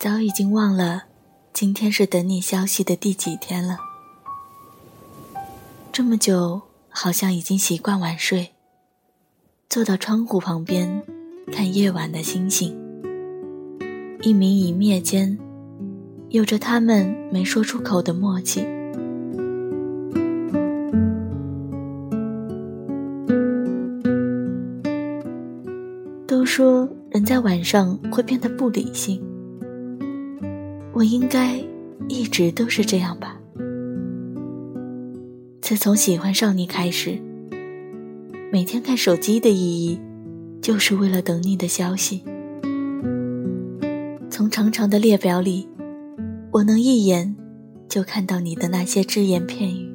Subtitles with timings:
[0.00, 1.02] 早已经忘了
[1.52, 3.76] 今天是等你消息的第几天了。
[5.92, 8.52] 这么久，好像已经习惯晚睡，
[9.68, 11.04] 坐到窗户旁边
[11.52, 12.74] 看夜晚的星星，
[14.22, 15.38] 一明一灭间，
[16.30, 18.66] 有着他们没说出口的默契。
[26.26, 29.22] 都说人在晚上会变得不理性，
[31.00, 31.56] 我应该
[32.10, 33.40] 一直都是这样吧。
[35.62, 37.18] 自从喜欢上你开始，
[38.52, 39.98] 每天看手机的意义，
[40.60, 42.22] 就是为了等你的消息。
[44.28, 45.66] 从长长的列表里，
[46.50, 47.34] 我能一眼
[47.88, 49.90] 就看到你的那些只言片语。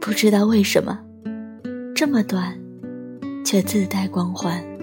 [0.00, 0.98] 不知道为什么，
[1.94, 2.58] 这么短。
[3.44, 4.75] 却自带光环。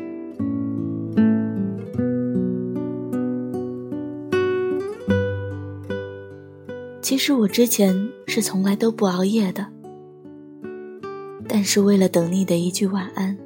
[7.03, 7.93] 其实我之前
[8.27, 9.67] 是从来都不熬夜的，
[11.49, 13.37] 但是为了等你的一句晚安，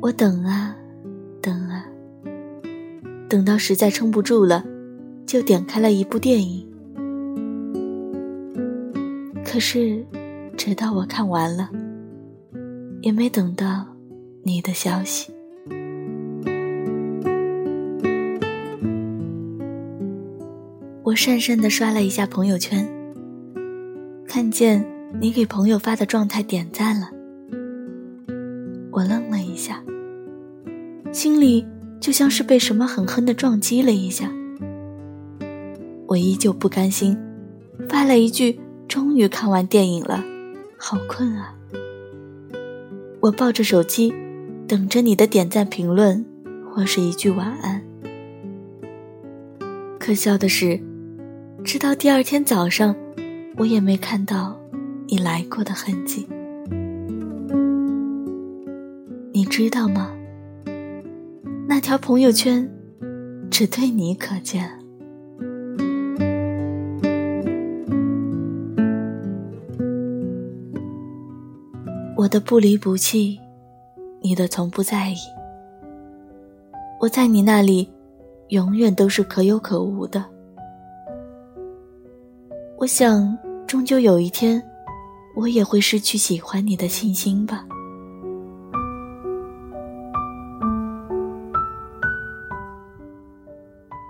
[0.00, 0.74] 我等啊，
[1.42, 1.84] 等啊，
[3.28, 4.64] 等到实在撑不住了，
[5.26, 6.66] 就点开了一部电影。
[9.44, 10.02] 可是，
[10.56, 11.68] 直到我看完了。
[13.02, 13.84] 也没等到
[14.44, 15.30] 你的消息。
[21.12, 22.88] 我讪讪的刷了一下朋友圈，
[24.26, 24.82] 看见
[25.20, 27.10] 你给朋友发的状态点赞了，
[28.90, 29.84] 我愣了一下，
[31.12, 31.66] 心里
[32.00, 34.32] 就像是被什么狠狠的撞击了一下。
[36.06, 37.14] 我依旧不甘心，
[37.90, 40.24] 发了一句：“终于看完电影了，
[40.78, 41.54] 好困啊。”
[43.20, 44.14] 我抱着手机，
[44.66, 46.24] 等着你的点赞、评论，
[46.70, 47.82] 或是一句晚安。
[49.98, 50.80] 可笑的是，
[51.64, 52.94] 直到第二天早上，
[53.56, 54.58] 我也没看到
[55.06, 56.26] 你来过的痕迹。
[59.32, 60.10] 你知道吗？
[61.68, 62.68] 那条朋友圈，
[63.50, 64.68] 只对你可见。
[72.16, 73.38] 我的不离不弃，
[74.20, 75.16] 你的从不在意。
[77.00, 77.88] 我在你那里，
[78.48, 80.31] 永远都是可有可无的。
[82.82, 84.60] 我想，终究有一天，
[85.36, 87.64] 我也会失去喜欢你的信心吧。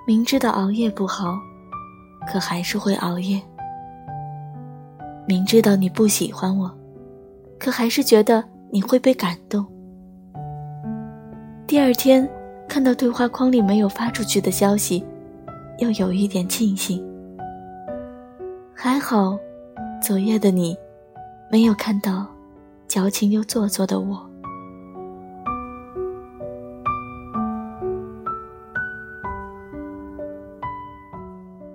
[0.06, 1.38] 明知道熬夜不好，
[2.26, 3.38] 可还是会熬夜。
[5.28, 6.74] 明知道你不喜欢我。
[7.58, 9.66] 可还是觉得你会被感动。
[11.66, 12.26] 第二天
[12.66, 15.04] 看到对话框里没有发出去的消息，
[15.78, 17.11] 又有一点庆幸。
[18.84, 19.38] 还好，
[20.02, 20.76] 昨夜的你
[21.48, 22.26] 没有看到
[22.88, 24.28] 矫情又做作的我。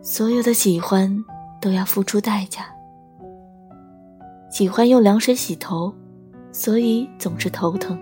[0.02, 1.24] 所有的喜欢
[1.62, 2.66] 都要付出代价。
[4.50, 5.96] 喜欢用凉水洗头，
[6.52, 7.98] 所以总是头疼。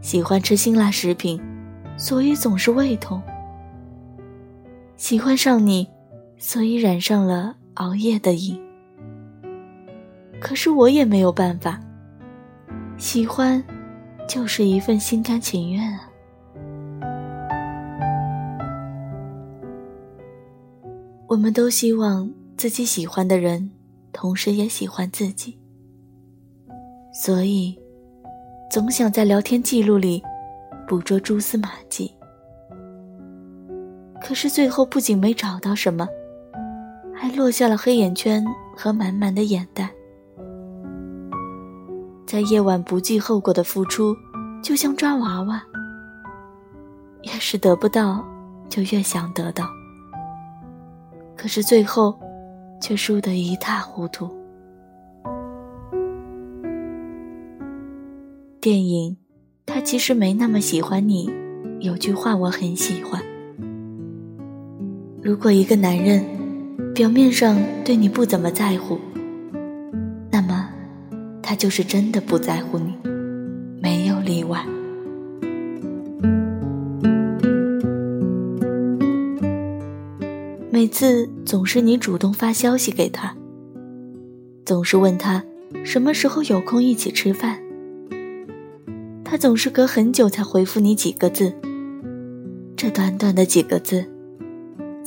[0.00, 1.42] 喜欢吃辛辣食品，
[1.96, 3.20] 所以总是胃痛。
[4.96, 5.90] 喜欢上你，
[6.40, 8.60] 所以染上了熬夜的瘾。
[10.40, 11.80] 可是我也没有办法，
[12.98, 13.62] 喜欢，
[14.26, 16.10] 就是一份心甘情愿啊。
[21.28, 23.70] 我们都希望自己喜欢的人。
[24.12, 25.56] 同时也喜欢自己，
[27.12, 27.78] 所以
[28.68, 30.20] 总想在聊天记录里
[30.88, 32.12] 捕捉蛛丝马迹。
[34.20, 36.08] 可是最后不仅没找到什么，
[37.20, 38.42] 还落下了黑眼圈
[38.74, 39.90] 和满满的眼袋。
[42.26, 44.16] 在夜晚不计后果的付出，
[44.62, 45.62] 就像抓娃娃，
[47.24, 48.24] 越是得不到，
[48.70, 49.68] 就越想得到。
[51.36, 52.18] 可是最后。
[52.82, 54.26] 却输得一塌糊涂。
[58.58, 59.18] 电影，
[59.66, 61.30] 他其实没那么喜欢你。
[61.80, 63.22] 有句话我很喜欢：
[65.22, 66.24] 如果一个男人
[67.00, 69.00] 表面上对你不怎么在乎，
[70.30, 70.68] 那么
[71.42, 72.92] 他就是真的不在乎你，
[73.80, 74.62] 没有例外。
[80.70, 83.34] 每次总是你主动发消息给他，
[84.66, 85.42] 总是问他
[85.82, 87.58] 什么时候有空一起吃饭。
[89.24, 91.54] 他总是隔很久才回复你几个字，
[92.76, 94.04] 这短短的几个字，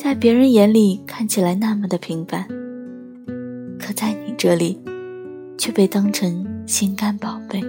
[0.03, 2.45] 在别人眼里看起来那么的平凡，
[3.79, 4.77] 可在你这里，
[5.57, 7.61] 却被当成心肝宝贝。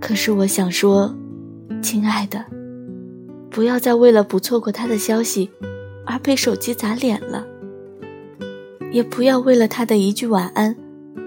[0.00, 1.14] 可是我想说，
[1.82, 2.42] 亲爱的，
[3.50, 5.50] 不要再为了不错过他的消息，
[6.06, 7.46] 而被手机砸脸了。
[8.90, 10.74] 也不要为了他的一句晚安，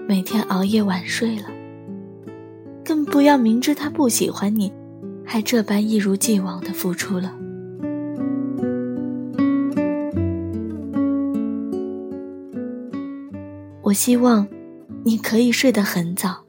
[0.08, 1.44] 每天熬夜晚睡了。
[2.84, 4.72] 更不要明知他不喜欢你，
[5.24, 7.36] 还这般一如既往的付出了。
[13.90, 14.46] 我希望
[15.02, 16.44] 你可以睡得很早，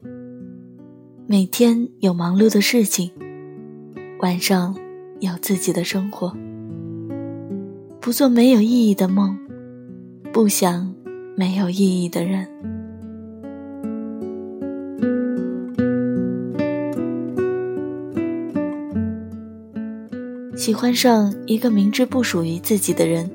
[1.26, 3.10] 每天有忙碌的事情，
[4.20, 4.72] 晚上
[5.18, 6.32] 有自己的生活，
[8.00, 9.36] 不做没有意义的梦，
[10.32, 10.94] 不想。
[11.34, 12.46] 没有意义的人，
[20.54, 23.28] 喜欢上一个明知不属于自己的人，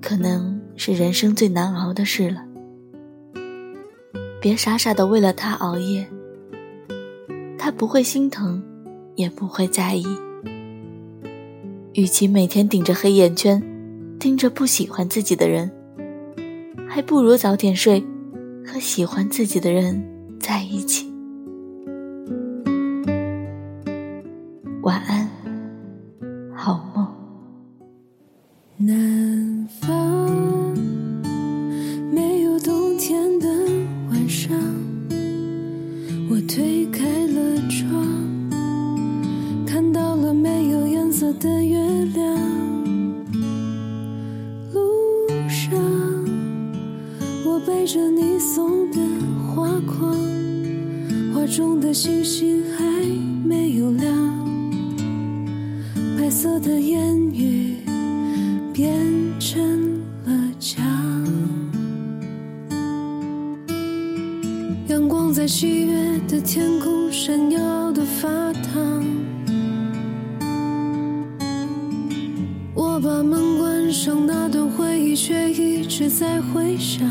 [0.00, 2.51] 可能是人生最难熬的事了。
[4.42, 6.04] 别傻傻的为了他熬夜，
[7.56, 8.60] 他不会心疼，
[9.14, 10.04] 也不会在意。
[11.92, 13.62] 与其每天顶着黑眼圈，
[14.18, 15.70] 盯着不喜欢自己的人。
[16.88, 18.04] 还不如早点睡，
[18.66, 20.04] 和喜欢自己的人
[20.40, 21.11] 在一起。
[47.52, 48.98] 我背着你送的
[49.54, 50.16] 花筐，
[51.34, 52.82] 画中的星星还
[53.46, 54.10] 没有亮，
[56.16, 57.76] 白色的烟雨
[58.72, 58.90] 变
[59.38, 60.82] 成了墙。
[64.88, 69.04] 阳光在七月的天空闪耀的发烫，
[72.74, 77.06] 我把门关上，那段回忆却一直在回响。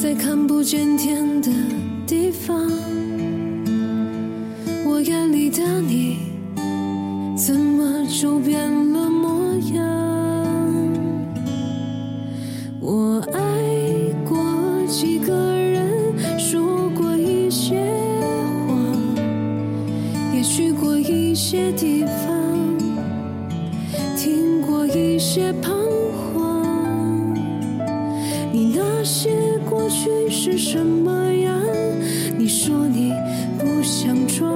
[0.00, 1.50] 在看不见天的
[2.06, 2.56] 地方，
[4.86, 6.18] 我眼里的你，
[7.36, 8.58] 怎么就变
[8.92, 9.05] 了
[30.16, 31.54] 会是什么样？
[32.38, 33.12] 你说你
[33.58, 34.50] 不想装，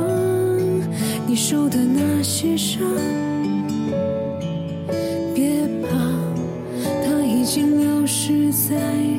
[1.27, 2.81] 你受的那些伤，
[5.35, 5.99] 别怕，
[7.05, 9.10] 它已经流逝在。